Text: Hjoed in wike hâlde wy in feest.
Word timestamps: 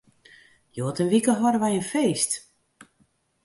Hjoed 0.73 0.97
in 1.03 1.11
wike 1.11 1.33
hâlde 1.39 1.59
wy 1.61 1.71
in 1.79 1.85
feest. 1.91 2.31